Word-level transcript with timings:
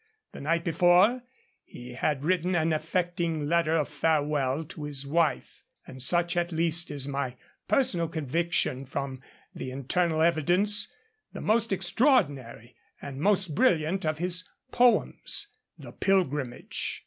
The 0.31 0.41
night 0.41 0.63
before, 0.63 1.21
he 1.63 1.93
had 1.93 2.23
written 2.23 2.55
an 2.55 2.73
affecting 2.73 3.47
letter 3.47 3.75
of 3.77 3.87
farewell 3.87 4.63
to 4.65 4.85
his 4.85 5.05
wife, 5.05 5.63
and 5.85 6.01
such, 6.01 6.35
at 6.35 6.51
least, 6.51 6.89
is 6.89 7.07
my 7.07 7.35
personal 7.67 8.07
conviction 8.07 8.87
from 8.87 9.21
the 9.53 9.69
internal 9.69 10.23
evidence 10.23 10.91
the 11.33 11.41
most 11.41 11.71
extraordinary 11.71 12.75
and 12.99 13.19
most 13.21 13.53
brilliant 13.53 14.03
of 14.03 14.17
his 14.17 14.49
poems, 14.71 15.49
The 15.77 15.91
Pilgrimage. 15.91 16.99